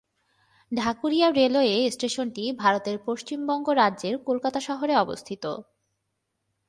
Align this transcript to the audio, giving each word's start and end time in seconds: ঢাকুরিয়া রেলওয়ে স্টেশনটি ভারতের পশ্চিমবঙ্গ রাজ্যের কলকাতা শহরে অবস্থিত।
ঢাকুরিয়া 0.71 1.27
রেলওয়ে 1.31 1.75
স্টেশনটি 1.91 2.43
ভারতের 2.53 2.97
পশ্চিমবঙ্গ 3.05 3.67
রাজ্যের 3.71 4.15
কলকাতা 4.17 4.59
শহরে 4.59 4.93
অবস্থিত। 4.95 5.43